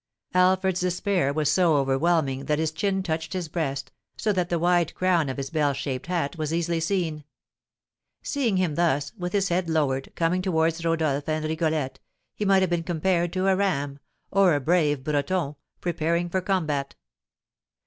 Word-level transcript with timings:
Alfred's 0.33 0.79
despair 0.79 1.31
was 1.31 1.51
so 1.51 1.75
overwhelming 1.75 2.45
that 2.45 2.57
his 2.57 2.71
chin 2.71 3.03
touched 3.03 3.33
his 3.33 3.47
breast, 3.47 3.91
so 4.17 4.33
that 4.33 4.49
the 4.49 4.57
wide 4.57 4.95
crown 4.95 5.29
of 5.29 5.37
his 5.37 5.51
bell 5.51 5.73
shaped 5.73 6.07
hat 6.07 6.39
was 6.39 6.51
easily 6.51 6.79
seen. 6.79 7.23
Seeing 8.23 8.57
him 8.57 8.73
thus, 8.73 9.13
with 9.15 9.31
his 9.31 9.49
head 9.49 9.69
lowered, 9.69 10.11
coming 10.15 10.41
towards 10.41 10.83
Rodolph 10.83 11.29
and 11.29 11.45
Rigolette, 11.45 11.99
he 12.33 12.45
might 12.45 12.63
have 12.63 12.71
been 12.71 12.81
compared 12.81 13.31
to 13.33 13.45
a 13.47 13.55
ram, 13.55 13.99
or 14.31 14.55
a 14.55 14.59
brave 14.59 15.03
Breton, 15.03 15.55
preparing 15.81 16.29
for 16.29 16.41
combat. 16.41 16.95